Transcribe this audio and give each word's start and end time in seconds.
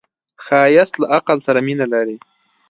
ښایست 0.45 0.93
له 1.01 1.05
عقل 1.15 1.37
سره 1.47 1.59
مینه 1.67 1.85
لري 1.93 2.17